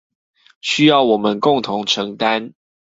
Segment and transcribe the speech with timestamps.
[0.61, 2.53] 需要我們共同承擔